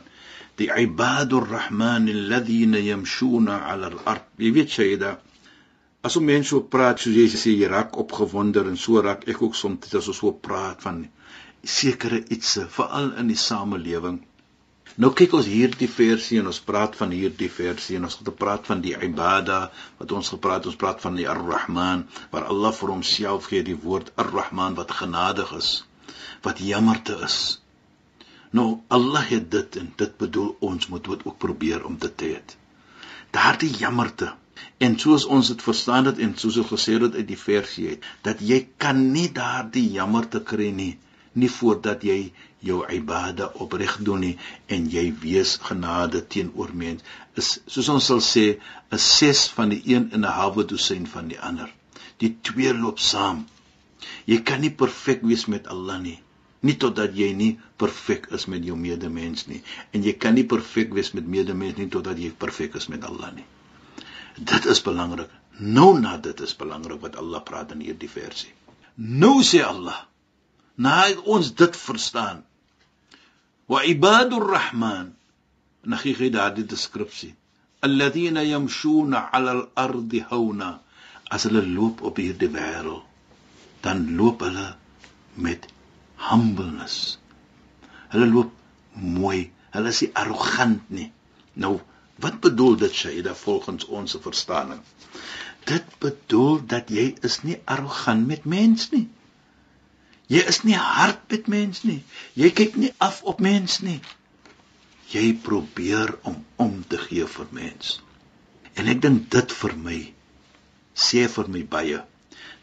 die 0.60 0.68
ibadur 0.84 1.46
rahman 1.48 2.08
alladhina 2.14 2.78
yamshuna 2.78 3.54
'ala 3.68 3.90
al-ard. 3.92 4.24
Jy 4.36 4.52
weet 4.52 4.70
Shaida, 4.70 5.10
as 6.02 6.16
om 6.16 6.24
mense 6.24 6.48
so 6.48 6.60
praat 6.74 7.00
soos 7.00 7.14
jy 7.14 7.26
sê 7.44 7.54
jy 7.54 7.68
raak 7.70 7.96
opgewonder 8.04 8.66
en 8.68 8.76
so 8.84 9.00
raak 9.06 9.28
ek 9.32 9.42
ook 9.42 9.54
soms 9.54 9.94
as 9.94 10.08
ons 10.12 10.20
so 10.22 10.32
praat 10.48 10.82
van 10.86 11.08
sekere 11.76 12.18
ietsie 12.36 12.66
veral 12.76 13.12
in 13.22 13.28
die 13.32 13.42
samelewing 13.48 14.18
Nou 15.00 15.08
kyk 15.16 15.32
ons 15.38 15.46
hierdie 15.48 15.88
versie 15.88 16.38
en 16.40 16.50
ons 16.50 16.60
praat 16.60 16.96
van 17.00 17.12
hierdie 17.16 17.48
versie 17.48 17.96
en 17.96 18.04
ons 18.08 18.16
het 18.18 18.26
gepraat 18.28 18.66
van 18.68 18.82
die 18.84 18.92
ibada 19.06 19.60
wat 20.00 20.12
ons 20.12 20.32
gepraat 20.34 20.66
ons 20.68 20.76
praat 20.76 21.00
van 21.00 21.16
die 21.16 21.24
Ar-Rahman 21.32 22.04
waar 22.34 22.44
Allah 22.52 22.74
vir 22.76 22.92
homself 22.92 23.48
gee 23.48 23.64
die 23.64 23.78
woord 23.86 24.12
Ar-Rahman 24.20 24.76
wat 24.76 24.92
genadig 24.98 25.54
is 25.56 25.70
wat 26.44 26.60
jammerte 26.60 27.16
is. 27.24 27.38
Nou 28.52 28.82
Allah 28.92 29.24
het 29.30 29.48
dit 29.50 29.76
en 29.80 29.92
dit 29.96 30.18
bedoel 30.18 30.56
ons 30.60 30.88
moet 30.92 31.08
dit 31.08 31.24
ook 31.24 31.38
probeer 31.38 31.86
om 31.88 31.96
dit 31.96 32.16
te 32.16 32.32
hê. 32.34 32.40
Daardie 33.32 33.72
jammerte 33.80 34.34
en 34.82 34.98
soos 35.00 35.24
ons 35.24 35.48
dit 35.54 35.64
verstaan 35.64 36.10
het 36.10 36.20
en 36.20 36.36
soos 36.36 36.58
ons 36.60 36.68
gesê 36.74 36.98
het 37.00 37.16
uit 37.16 37.28
die 37.30 37.40
versie 37.40 37.86
het 37.94 38.04
dat 38.28 38.44
jy 38.44 38.60
kan 38.76 39.00
nie 39.14 39.30
daardie 39.32 39.88
jammerte 39.96 40.42
kry 40.52 40.68
nie 40.82 40.98
nie 41.32 41.50
voordat 41.50 42.02
jy 42.04 42.32
jou 42.62 42.82
ibade 42.94 43.48
opreg 43.64 43.96
doen 44.06 44.20
nie 44.22 44.34
en 44.74 44.88
jy 44.90 45.04
wees 45.22 45.56
genade 45.68 46.22
teenoor 46.34 46.70
mens 46.82 47.02
is 47.40 47.48
soos 47.74 47.88
ons 47.94 48.08
sal 48.10 48.20
sê 48.24 48.44
'n 48.92 48.98
6 49.04 49.46
van 49.56 49.72
die 49.74 49.80
1 49.94 50.10
en 50.16 50.24
'n 50.24 50.36
halwe 50.38 50.64
dosyn 50.72 51.06
van 51.14 51.28
die 51.28 51.40
ander. 51.48 51.70
Die 52.18 52.36
twee 52.48 52.74
loop 52.74 52.98
saam. 52.98 53.46
Jy 54.26 54.38
kan 54.48 54.60
nie 54.60 54.74
perfek 54.82 55.22
wees 55.30 55.46
met 55.46 55.66
Allah 55.66 55.98
nie. 56.00 56.18
Nie 56.60 56.76
totdat 56.76 57.16
jy 57.16 57.32
nie 57.32 57.58
perfek 57.76 58.28
is 58.38 58.46
met 58.46 58.64
jou 58.64 58.76
medemens 58.76 59.46
nie. 59.46 59.62
En 59.92 60.02
jy 60.02 60.12
kan 60.12 60.34
nie 60.34 60.44
perfek 60.44 60.92
wees 60.94 61.12
met 61.12 61.26
medemens 61.26 61.76
nie 61.76 61.88
totdat 61.88 62.18
jy 62.18 62.30
perfek 62.30 62.74
is 62.74 62.88
met 62.88 63.04
Allah 63.04 63.32
nie. 63.34 63.46
Dit 64.36 64.66
is 64.66 64.82
belangrik. 64.82 65.30
Nou 65.58 65.98
na 66.00 66.16
dit 66.16 66.40
is 66.40 66.56
belangrik 66.56 67.00
wat 67.00 67.16
Allah 67.16 67.42
praat 67.42 67.72
in 67.72 67.80
hierdie 67.80 68.10
versie. 68.10 68.52
Nou 68.96 69.42
sê 69.42 69.64
Allah 69.64 70.11
na 70.76 71.10
ons 71.24 71.54
dit 71.54 71.76
verstaan. 71.76 72.44
Wa 73.66 73.84
ibadur 73.84 74.46
rahman. 74.48 75.12
Na 75.82 75.96
gee 75.96 76.30
daardie 76.30 76.64
deskripsie. 76.64 77.34
Alladhina 77.82 78.42
yamshuna 78.42 79.30
'ala 79.32 79.52
al-ardi 79.52 80.20
hauna. 80.30 80.80
As 81.30 81.44
hulle 81.44 81.66
loop 81.66 82.02
op 82.02 82.16
hierdie 82.16 82.48
wêreld 82.48 83.02
dan 83.82 84.14
loop 84.16 84.40
hulle 84.40 84.76
met 85.34 85.66
humbleness. 86.16 87.18
Hulle 88.08 88.26
loop 88.26 88.52
mooi. 88.92 89.50
Hulle 89.74 89.88
is 89.88 90.02
nie 90.04 90.12
arrogant 90.14 90.90
nie. 90.90 91.08
Nou 91.54 91.80
wat 92.22 92.38
bedoel 92.40 92.76
dit 92.76 92.94
Shaida 92.94 93.34
volgens 93.34 93.84
ons 93.84 94.16
verstaaning? 94.22 94.80
Dit 95.66 95.84
bedoel 95.98 96.60
dat 96.66 96.90
jy 96.90 97.14
is 97.26 97.40
nie 97.42 97.58
arrogant 97.64 98.26
met 98.26 98.44
mens 98.44 98.90
nie 98.92 99.08
Jy 100.32 100.42
is 100.48 100.62
nie 100.64 100.78
hard 100.78 101.24
met 101.32 101.48
mens 101.52 101.82
nie. 101.84 102.00
Jy 102.40 102.50
kyk 102.56 102.76
nie 102.80 102.92
af 103.04 103.20
op 103.28 103.40
mens 103.44 103.80
nie. 103.84 103.98
Jy 105.12 105.26
probeer 105.44 106.14
om 106.28 106.38
om 106.62 106.78
te 106.88 107.00
gee 107.00 107.26
vir 107.28 107.50
mens. 107.52 107.98
En 108.78 108.88
ek 108.88 109.02
dink 109.04 109.28
dit 109.34 109.52
vir 109.60 109.74
my 109.86 109.98
sê 111.06 111.26
vir 111.34 111.50
my 111.52 111.62
baie 111.74 112.00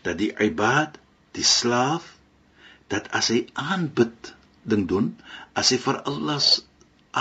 dat 0.05 0.17
die 0.21 0.31
ibad, 0.45 0.97
die 1.37 1.45
slaaf, 1.45 2.05
dat 2.89 3.09
as 3.19 3.29
hy 3.33 3.43
aanbid 3.53 4.33
ding 4.69 4.87
doen, 4.89 5.11
as 5.53 5.69
hy 5.73 5.79
vir 5.83 5.99
Allah 6.09 6.39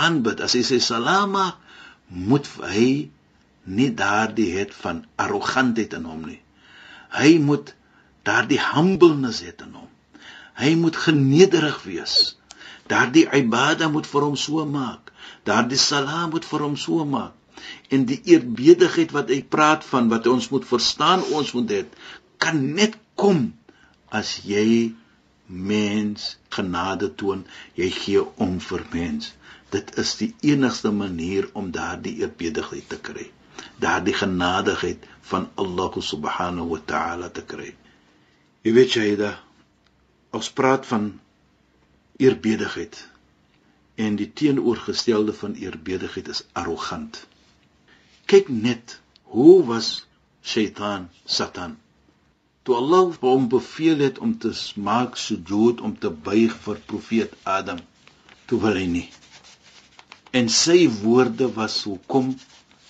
aanbid, 0.05 0.41
as 0.41 0.55
hy 0.57 0.63
sê 0.65 0.79
salama, 0.81 1.51
moet 2.09 2.47
hy 2.71 3.09
nie 3.69 3.89
daardie 3.93 4.49
het 4.55 4.73
van 4.73 5.03
arrogantheid 5.21 5.93
in 5.97 6.07
hom 6.09 6.25
nie. 6.25 6.39
Hy 7.13 7.37
moet 7.43 7.73
daardie 8.25 8.61
humbleness 8.71 9.43
hê 9.45 9.53
in 9.53 9.75
hom. 9.77 9.89
Hy 10.59 10.75
moet 10.75 10.97
genederig 10.99 11.83
wees. 11.87 12.35
Daardie 12.91 13.27
ibada 13.37 13.87
moet 13.87 14.07
vir 14.09 14.25
hom 14.27 14.35
so 14.35 14.65
maak. 14.65 15.11
Daardie 15.47 15.79
salaam 15.79 16.33
moet 16.35 16.45
vir 16.45 16.65
hom 16.65 16.75
so 16.77 17.05
maak. 17.05 17.35
En 17.93 18.05
die 18.09 18.19
eerbiedigheid 18.33 19.13
wat 19.15 19.31
hy 19.31 19.41
praat 19.55 19.85
van 19.87 20.09
wat 20.11 20.27
ons 20.27 20.49
moet 20.51 20.67
verstaan 20.67 21.23
ons 21.35 21.53
moet 21.55 21.67
dit 21.67 21.99
kan 22.39 22.59
net 22.75 22.95
kom 23.19 23.49
as 24.15 24.39
jy 24.47 24.95
mens 25.47 26.37
genade 26.55 27.09
toon, 27.19 27.43
jy 27.75 27.89
gee 27.93 28.21
om 28.45 28.59
vir 28.63 28.85
mens. 28.93 29.33
Dit 29.73 29.91
is 30.01 30.15
die 30.21 30.31
enigste 30.53 30.91
manier 30.95 31.49
om 31.53 31.71
daardie 31.75 32.15
eerbiedigheid 32.23 32.87
te 32.89 32.99
kry. 33.09 33.27
Daardie 33.83 34.15
genadigheid 34.15 35.03
van 35.31 35.49
Allah 35.55 35.99
subhanahu 36.11 36.73
wa 36.73 36.79
ta'ala 36.85 37.29
te 37.29 37.43
kry. 37.45 37.73
Jy 38.63 38.73
weet 38.75 38.95
jy 38.97 39.13
daai 39.19 39.35
ons 40.37 40.49
praat 40.59 40.85
van 40.85 41.05
eerbiedigheid 42.21 42.97
en 43.95 44.15
die 44.19 44.29
teenoorgestelde 44.41 45.33
van 45.33 45.55
eerbiedigheid 45.59 46.27
is 46.27 46.43
arrogant. 46.61 47.25
Kyk 48.29 48.49
net 48.49 48.99
hoe 49.35 49.63
was 49.65 49.89
Satan 50.41 51.09
Satan. 51.25 51.77
Toe 52.63 52.75
Allah 52.75 53.15
hom 53.21 53.47
beveel 53.49 54.03
het 54.05 54.19
om 54.19 54.37
te 54.37 54.51
maak 54.75 55.17
sujud 55.17 55.81
om 55.81 55.97
te 55.99 56.09
buig 56.09 56.53
vir 56.65 56.79
profeet 56.91 57.33
Adam, 57.43 57.79
toe 58.45 58.59
wil 58.61 58.77
hy 58.77 58.85
nie. 58.85 59.07
En 60.31 60.49
sy 60.49 60.85
woorde 61.01 61.49
was 61.55 61.81
hoekom 61.89 62.35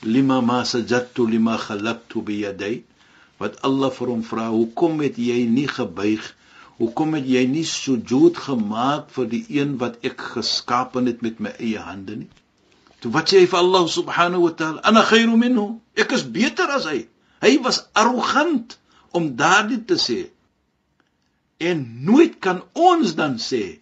lima 0.03 0.41
ma 0.41 0.63
sajadtu 0.63 1.27
lima 1.29 1.55
khalaqtu 1.57 2.23
bi 2.27 2.41
yaday 2.43 2.81
wat 3.39 3.61
Allah 3.67 3.91
vir 3.95 4.11
hom 4.11 4.23
vra 4.27 4.49
hoekom 4.51 4.99
het 5.05 5.17
jy 5.19 5.45
nie 5.47 5.67
gebuig 5.71 6.27
Hoekom 6.79 7.17
het 7.17 7.25
jy 7.27 7.41
nie 7.51 7.65
sujud 7.67 8.37
gemaak 8.39 9.09
vir 9.11 9.25
die 9.33 9.41
een 9.51 9.73
wat 9.81 9.97
ek 10.07 10.21
geskaap 10.35 10.95
het 10.95 11.23
met 11.25 11.41
my 11.43 11.51
eie 11.59 11.81
hande 11.83 12.15
nie? 12.21 12.29
Toe 13.03 13.11
wat 13.15 13.31
sê 13.31 13.41
hy 13.41 13.49
vir 13.51 13.59
Allah 13.59 13.87
subhanahu 13.91 14.45
wa 14.45 14.53
ta'ala, 14.61 14.79
"Ana 14.87 15.03
khairu 15.03 15.35
minhu." 15.39 15.79
Ek 15.95 16.11
is 16.15 16.23
beter 16.23 16.71
as 16.71 16.85
hy. 16.85 17.07
Hy 17.41 17.57
was 17.63 17.83
arrogant 17.93 18.77
om 19.11 19.35
daardie 19.35 19.83
te 19.85 19.95
sê. 19.95 20.29
En 21.59 21.85
nooit 22.05 22.39
kan 22.39 22.63
ons 22.73 23.15
dan 23.15 23.35
sê 23.39 23.79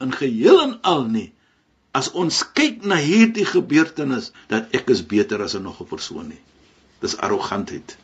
in 0.00 0.12
geheel 0.12 0.60
en 0.60 0.78
al 0.82 1.04
nie 1.04 1.32
as 1.92 2.12
ons 2.12 2.44
kyk 2.54 2.84
na 2.84 2.96
hierdie 2.96 3.44
gebeurtenis 3.44 4.32
dat 4.48 4.72
ek 4.72 4.88
is 4.90 5.02
beter 5.02 5.42
as 5.42 5.54
'n 5.54 5.62
nog 5.62 5.80
'n 5.80 5.86
persoon 5.86 6.28
nie. 6.28 6.42
Dis 7.00 7.16
arrogantheid 7.16 7.96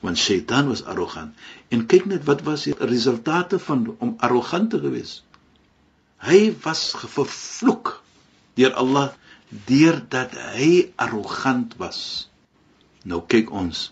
want 0.00 0.18
Satan 0.18 0.68
was 0.68 0.84
arrogant. 0.84 1.34
En 1.68 1.86
kyk 1.86 2.06
net 2.10 2.24
wat 2.28 2.42
was 2.46 2.66
die 2.68 2.74
resultate 2.78 3.58
van 3.58 3.86
om 3.98 4.14
arrogant 4.18 4.70
te 4.70 4.80
wees. 4.80 5.22
Hy 6.24 6.54
was 6.64 6.88
vervloek 6.96 8.02
deur 8.56 8.74
Allah 8.80 9.12
deurdat 9.48 10.34
hy 10.56 10.92
arrogant 11.00 11.76
was. 11.80 12.28
Nou 13.06 13.22
kyk 13.30 13.52
ons. 13.54 13.90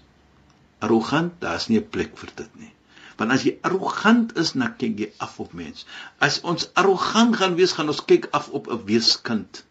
Arrogant, 0.85 1.35
daar's 1.41 1.69
nie 1.69 1.79
'n 1.79 1.89
plek 1.89 2.17
vir 2.19 2.31
dit 2.37 2.57
nie. 2.59 2.73
Want 3.17 3.31
as 3.31 3.45
jy 3.47 3.59
arrogant 3.63 4.37
is, 4.37 4.53
dan 4.53 4.75
kyk 4.77 4.99
jy 4.99 5.13
af 5.23 5.39
op 5.41 5.53
mens. 5.53 5.87
As 6.19 6.41
ons 6.41 6.69
arrogant 6.75 7.37
gaan 7.37 7.55
wees, 7.55 7.73
gaan 7.73 7.89
ons 7.89 8.05
kyk 8.05 8.29
af 8.33 8.49
op 8.49 8.69
'n 8.69 8.85
weeskind. 8.85 9.65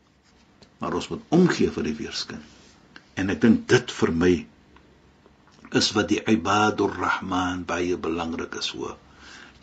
Maar 0.79 0.93
ons 0.93 1.07
moet 1.07 1.21
omgee 1.29 1.71
vir 1.71 1.83
die 1.83 1.95
weeskind. 1.95 2.43
En 3.15 3.29
ek 3.29 3.41
dink 3.41 3.67
dit 3.67 3.91
vir 3.91 4.11
my 4.11 4.47
is 5.79 5.91
wat 5.97 6.11
die 6.11 6.21
ibadur 6.35 6.93
rahman 7.05 7.63
baie 7.69 7.97
belangrik 7.97 8.59
is 8.63 8.73
hoor 8.77 8.97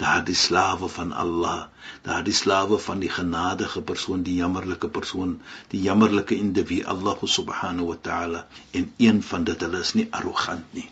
daardie 0.01 0.37
slawe 0.37 0.89
van 0.89 1.13
Allah, 1.13 1.69
daardie 2.07 2.35
slawe 2.35 2.79
van 2.79 3.03
die 3.05 3.11
genadige 3.13 3.83
persoon, 3.91 4.23
die 4.25 4.39
jammerlike 4.39 4.89
persoon, 4.89 5.35
die 5.73 5.83
jammerlike 5.85 6.37
individu 6.37 6.89
Allah 6.89 7.21
subhanahu 7.35 7.91
wa 7.93 7.99
ta'ala 8.09 8.47
en 8.81 8.89
een 8.97 9.21
van 9.33 9.45
dit 9.45 9.61
hulle 9.67 9.83
is 9.85 9.93
nie 9.99 10.07
arrogant 10.21 10.65
nie. 10.79 10.89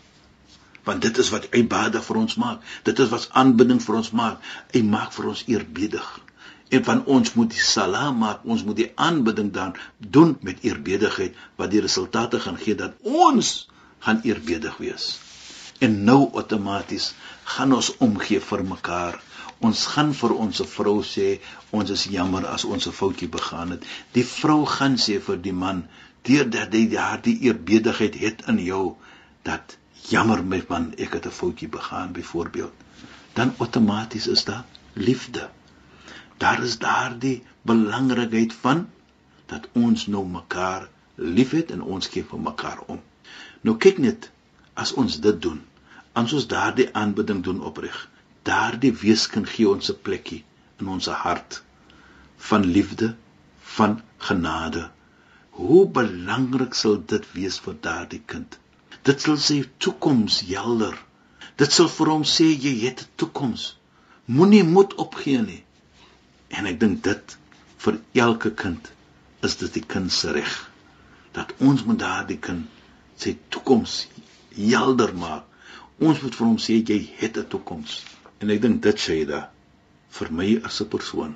Want 0.85 1.01
dit 1.05 1.17
is 1.21 1.29
wat 1.33 1.49
ibadah 1.57 2.01
vir 2.05 2.19
ons 2.21 2.37
maak. 2.41 2.61
Dit 2.87 3.01
is 3.03 3.09
wat 3.13 3.27
aanbidding 3.41 3.81
vir 3.83 3.97
ons 3.99 4.11
maak. 4.21 4.45
Hy 4.73 4.81
maak 4.85 5.11
vir 5.13 5.27
ons 5.33 5.43
eerbiedig. 5.51 6.07
En 6.69 6.85
van 6.85 7.01
ons 7.17 7.33
moet 7.33 7.49
die 7.51 7.65
salaam 7.65 8.21
maak, 8.23 8.45
ons 8.45 8.63
moet 8.65 8.77
die 8.77 8.91
aanbidding 8.95 9.51
dan 9.53 9.75
doen 9.97 10.37
met 10.45 10.61
eerbiedigheid 10.65 11.37
wat 11.61 11.73
die 11.73 11.81
resultate 11.85 12.41
gaan 12.45 12.61
gee 12.61 12.77
dat 12.77 12.97
ons 13.01 13.67
gaan 13.99 14.21
eerbiedig 14.23 14.77
wees. 14.77 15.19
En 15.79 16.03
nou 16.03 16.29
outomaties 16.33 17.13
gaan 17.43 17.73
ons 17.73 17.89
omgee 17.97 18.39
vir 18.43 18.63
mekaar. 18.63 19.21
Ons 19.59 19.85
gaan 19.93 20.13
vir 20.21 20.33
ons 20.45 20.61
vrou 20.73 20.99
sê 21.03 21.27
ons 21.75 21.89
is 21.95 22.03
jammer 22.15 22.45
as 22.47 22.65
ons 22.65 22.87
'n 22.87 22.97
foutjie 22.99 23.29
begaan 23.37 23.71
het. 23.75 23.85
Die 24.17 24.25
vrou 24.25 24.65
gaan 24.65 24.97
sê 25.05 25.19
vir 25.27 25.37
die 25.47 25.55
man 25.63 25.83
deurdat 26.29 26.73
hy 26.73 26.85
daardie 26.91 27.37
eerbiedigheid 27.47 28.15
het 28.23 28.43
in 28.53 28.59
jou 28.63 28.95
dat 29.43 29.77
jammer 30.09 30.43
my 30.43 30.61
man 30.69 30.93
ek 30.97 31.13
het 31.13 31.25
'n 31.25 31.37
foutjie 31.41 31.69
begaan 31.69 32.11
byvoorbeeld. 32.13 32.73
Dan 33.33 33.53
outomaties 33.57 34.27
is 34.27 34.43
daar 34.43 34.65
liefde. 34.93 35.49
Daar 36.37 36.63
is 36.63 36.77
daardie 36.77 37.43
belangrikheid 37.61 38.53
van 38.53 38.87
dat 39.45 39.67
ons 39.73 40.07
nou 40.07 40.25
mekaar 40.27 40.89
liefhet 41.15 41.71
en 41.71 41.81
ons 41.81 42.07
gee 42.07 42.23
vir 42.23 42.39
mekaar 42.39 42.79
om. 42.87 42.99
Nou 43.63 43.75
kyk 43.77 43.97
net 43.97 44.29
as 44.73 44.93
ons 44.93 45.19
dit 45.19 45.41
doen 45.41 45.59
as 46.19 46.33
ons 46.33 46.47
daardie 46.51 46.89
aanbidding 47.01 47.43
doen 47.43 47.61
opreg 47.71 47.97
daardie 48.47 48.91
weeskind 49.01 49.49
gee 49.53 49.67
ons 49.69 49.89
'n 49.91 50.01
plekkie 50.07 50.43
in 50.79 50.87
ons 50.95 51.07
hart 51.23 51.61
van 52.49 52.65
liefde 52.77 53.15
van 53.75 54.01
genade. 54.17 54.89
Hoe 55.49 55.83
belangrik 55.97 56.73
sal 56.73 56.97
dit 57.13 57.25
wees 57.33 57.59
vir 57.65 57.75
daardie 57.87 58.21
kind? 58.25 58.57
Dit 59.03 59.21
sal 59.21 59.37
sy 59.37 59.59
toekoms 59.77 60.39
helder. 60.47 60.95
Dit 61.55 61.75
sal 61.75 61.89
vir 61.97 62.11
hom 62.13 62.23
sê 62.23 62.47
jy 62.65 62.73
het 62.85 63.03
'n 63.03 63.11
toekoms. 63.15 63.75
Moenie 64.25 64.63
moed 64.63 64.95
opgee 65.05 65.41
nie. 65.41 65.63
En 66.49 66.65
ek 66.65 66.79
dink 66.79 67.03
dit 67.03 67.37
vir 67.77 67.99
elke 68.13 68.51
kind 68.63 68.91
is 69.43 69.55
dit 69.55 69.73
die 69.73 69.85
kind 69.93 70.11
se 70.11 70.31
reg 70.31 70.55
dat 71.31 71.53
ons 71.59 71.83
moet 71.83 71.99
daardie 71.99 72.39
kind 72.47 72.67
sy 73.19 73.37
toekoms 73.49 74.07
helder 74.55 75.13
maak 75.13 75.49
Ons 75.99 76.21
moet 76.23 76.35
vir 76.39 76.47
hom 76.47 76.59
sê 76.63 76.79
jy 76.79 76.97
het 77.19 77.37
'n 77.37 77.47
toekoms. 77.53 78.01
En 78.39 78.51
ek 78.53 78.61
dink 78.65 78.81
dit 78.81 78.99
sê 79.05 79.17
da 79.27 79.39
vir 80.17 80.29
my 80.31 80.49
as 80.69 80.79
'n 80.81 80.91
persoon 80.95 81.33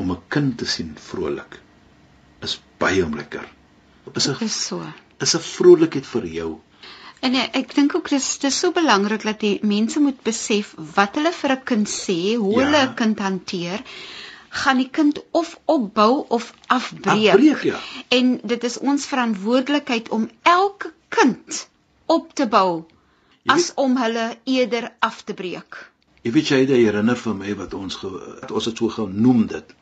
om 0.00 0.12
'n 0.12 0.22
kind 0.28 0.56
te 0.58 0.66
sien 0.74 0.94
vrolik 1.08 1.58
is 2.40 2.58
baie 2.78 3.04
lekker. 3.18 3.44
Is 4.14 4.28
'n 4.28 4.36
is 4.40 4.56
so. 4.68 4.80
Is 5.20 5.34
'n 5.34 5.44
vrolikheid 5.48 6.06
vir 6.06 6.26
jou. 6.26 6.60
En 7.20 7.34
ek, 7.34 7.56
ek 7.56 7.74
dink 7.74 7.94
ook 7.94 8.08
dis 8.08 8.38
dis 8.38 8.58
so 8.58 8.72
belangrik 8.72 9.22
dat 9.22 9.40
die 9.40 9.58
mense 9.62 10.00
moet 10.00 10.22
besef 10.22 10.74
wat 10.96 11.14
hulle 11.16 11.32
vir 11.32 11.52
'n 11.52 11.64
kind 11.64 11.88
sê, 11.88 12.36
hoe 12.36 12.60
ja. 12.60 12.64
hulle 12.64 12.82
'n 12.88 12.94
kind 12.94 13.18
hanteer 13.18 13.84
gaan 14.52 14.76
die 14.76 14.90
kind 14.90 15.20
of 15.30 15.58
opbou 15.64 16.24
of 16.28 16.52
afbreek. 16.66 17.32
Afbreek 17.32 17.62
ja. 17.62 17.78
En 18.08 18.40
dit 18.44 18.64
is 18.64 18.78
ons 18.78 19.06
verantwoordelikheid 19.06 20.08
om 20.08 20.30
elke 20.42 20.92
kind 21.08 21.68
op 22.06 22.34
te 22.34 22.46
bou 22.48 22.84
as 23.48 23.72
om 23.74 23.96
hulle 23.96 24.26
eerder 24.44 24.90
af 24.98 25.22
te 25.22 25.34
breek. 25.34 25.78
Jy 26.22 26.32
weet 26.36 26.50
jy 26.52 26.58
dit 26.66 26.84
herinner 26.84 27.16
vir 27.18 27.38
my 27.38 27.54
wat 27.58 27.72
ons 27.74 27.96
ge, 28.02 28.10
ons 28.52 28.68
het 28.68 28.82
so 28.82 28.92
genoem 28.92 29.46
dit 29.54 29.72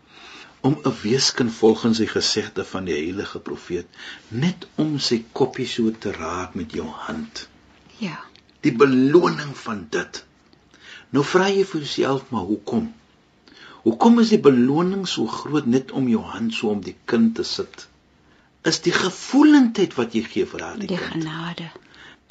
om 0.61 0.79
'n 0.85 0.95
weeskind 1.03 1.53
volgens 1.53 1.99
die 1.99 2.09
gesegde 2.09 2.65
van 2.65 2.85
die 2.85 2.95
heilige 2.95 3.41
profeet 3.41 3.87
net 4.29 4.67
om 4.75 4.99
sy 4.99 5.25
koppie 5.33 5.67
so 5.67 5.91
te 5.91 6.13
raak 6.13 6.55
met 6.55 6.73
jou 6.73 6.87
hand. 6.87 7.49
Ja. 7.99 8.19
Die 8.61 8.73
beloning 8.73 9.57
van 9.57 9.87
dit. 9.91 10.25
Nou 11.11 11.25
vra 11.25 11.49
jy 11.49 11.65
vir 11.65 11.81
jouself 11.81 12.31
maar 12.31 12.47
hoekom? 12.49 12.93
Hoekom 13.85 14.21
is 14.21 14.33
die 14.35 14.41
beloning 14.45 15.07
so 15.09 15.27
groot 15.27 15.67
net 15.67 15.93
om 15.97 16.09
jou 16.09 16.23
hand 16.33 16.55
so 16.55 16.73
om 16.75 16.83
die 16.85 16.97
kind 17.13 17.35
te 17.39 17.45
sit? 17.49 17.87
Is 18.69 18.83
die 18.85 18.93
gevoelendheid 18.93 19.97
wat 19.97 20.17
jy 20.17 20.25
gee 20.27 20.49
vir 20.49 20.65
haar 20.67 20.81
die, 20.81 20.91
die 20.91 20.99
kind? 21.01 21.15
Die 21.15 21.21
genade. 21.21 21.71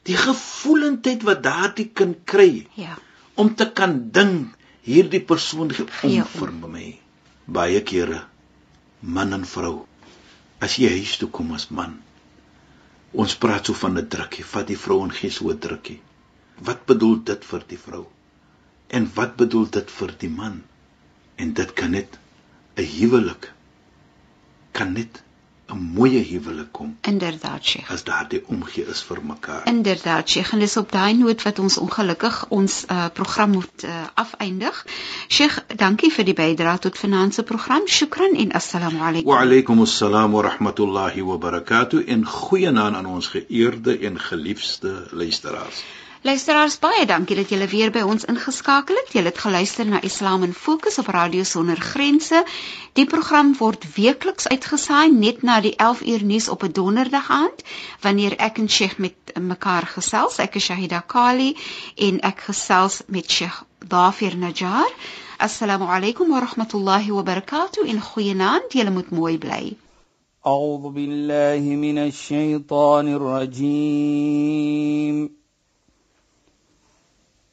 Die 0.10 0.18
gevoelendheid 0.18 1.26
wat 1.28 1.42
daardie 1.46 1.90
kind 2.02 2.22
kry 2.30 2.68
ja. 2.78 2.98
om 3.36 3.56
te 3.56 3.70
kan 3.80 3.98
ding 4.14 4.36
hierdie 4.86 5.24
persoon 5.32 5.74
gee 5.74 5.88
om 5.90 6.14
ja, 6.14 6.28
vir 6.36 6.54
my. 6.62 6.92
Baie 7.50 7.82
kere 7.82 8.22
man 9.02 9.34
en 9.34 9.48
vrou. 9.50 9.88
As 10.62 10.78
jy 10.78 10.92
huis 11.00 11.18
toe 11.18 11.32
kom 11.34 11.56
as 11.58 11.70
man 11.74 11.98
ons 13.14 13.36
praat 13.42 13.66
so 13.66 13.74
van 13.74 13.98
'n 13.98 14.08
drukkie. 14.08 14.44
Vat 14.44 14.68
die 14.68 14.78
vrou 14.78 15.04
en 15.04 15.12
gee 15.12 15.32
so 15.32 15.50
'n 15.50 15.60
drukkie. 15.60 16.00
Wat 16.62 16.86
bedoel 16.86 17.24
dit 17.24 17.46
vir 17.46 17.64
die 17.68 17.78
vrou? 17.78 18.06
En 18.88 19.10
wat 19.16 19.36
bedoel 19.36 19.70
dit 19.70 19.92
vir 19.92 20.14
die 20.20 20.30
man 20.30 20.64
en 21.40 21.54
dit 21.54 21.74
kan 21.74 21.96
net 21.96 22.20
'n 22.76 22.88
huwelik 22.98 23.52
kan 24.72 24.94
net 24.94 25.24
'n 25.70 25.78
mooi 25.96 26.24
huwelik 26.24 26.72
kom. 26.72 26.98
Inderdaad, 27.02 27.66
Sheikh. 27.66 27.92
As 27.92 28.04
daardie 28.04 28.42
omgee 28.48 28.86
is 28.86 29.02
vir 29.04 29.20
mekaar. 29.24 29.62
Inderdaad, 29.66 30.30
Sheikh. 30.30 30.54
En 30.54 30.60
dis 30.60 30.78
op 30.78 30.92
daai 30.92 31.14
noot 31.14 31.42
wat 31.42 31.60
ons 31.60 31.78
ongelukkig 31.78 32.46
ons 32.50 32.84
uh, 32.88 33.06
program 33.14 33.52
moet 33.52 33.84
uh, 33.84 34.08
afeindig. 34.14 34.86
Sheikh, 35.28 35.60
dankie 35.76 36.12
vir 36.12 36.26
die 36.26 36.34
bydrae 36.34 36.80
tot 36.80 36.98
finansie 36.98 37.44
program. 37.44 37.88
Shukran 37.88 38.36
en 38.36 38.52
assalamu 38.52 39.00
alaykum. 39.00 39.32
Wa 39.32 39.42
alaykum 39.46 39.82
assalam 39.86 40.32
wa 40.32 40.42
rahmatullahi 40.42 41.26
wa 41.32 41.38
barakatuh. 41.38 42.04
En 42.08 42.26
goeienaand 42.26 42.96
aan 42.96 43.06
ons 43.06 43.28
geëerde 43.28 44.00
en 44.00 44.20
geliefde 44.20 45.08
luisteraars. 45.12 45.84
Luisteraars 46.25 46.79
baie 46.81 47.05
dankie 47.07 47.37
dat 47.37 47.51
julle 47.53 47.67
weer 47.69 47.91
by 47.93 48.01
ons 48.09 48.25
ingeskakel 48.25 48.97
het. 48.97 49.11
Julle 49.13 49.29
het 49.29 49.41
geluister 49.43 49.85
na 49.87 49.99
Islam 50.09 50.43
in 50.47 50.55
Fokus 50.57 50.97
op 51.03 51.07
Radio 51.13 51.43
Sonder 51.45 51.77
Grense. 51.77 52.41
Die 52.97 53.05
program 53.05 53.51
word 53.59 53.85
weekliks 53.97 54.49
uitgesaai 54.49 55.13
net 55.13 55.43
na 55.43 55.61
die 55.61 55.77
11 55.77 56.01
uur 56.13 56.25
nuus 56.25 56.49
op 56.49 56.63
'n 56.65 56.73
donderdag 56.73 57.29
aand 57.31 57.63
wanneer 58.01 58.37
ek 58.37 58.59
en 58.59 58.71
Sheikh 58.71 58.97
met 58.99 59.15
mekaar 59.41 59.87
gesels. 59.87 60.39
Ek 60.39 60.55
is 60.55 60.65
Shahida 60.65 61.01
Kali 61.07 61.57
en 61.97 62.21
ek 62.21 62.41
gesels 62.49 63.03
met 63.07 63.31
Sheikh 63.31 63.63
Dafir 63.79 64.37
Najjar. 64.37 64.91
Assalamu 65.37 65.85
alaykum 65.85 66.29
wa 66.29 66.41
rahmatullahi 66.41 67.11
wa 67.13 67.23
barakatuh. 67.23 67.85
In 67.85 68.01
goeienaand. 68.01 68.73
Julle 68.73 68.91
moet 68.91 69.11
mooi 69.11 69.39
bly. 69.39 69.77
أعوذ 70.47 70.93
بالله 70.93 71.77
من 71.77 71.99
الشيطان 71.99 73.15
الرجيم 73.15 74.25